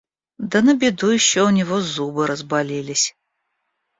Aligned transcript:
Да 0.53 0.61
на 0.67 0.73
беду 0.83 1.09
еще 1.11 1.43
у 1.43 1.51
него 1.51 1.79
зубы 1.79 2.25
разболелись. 2.25 3.13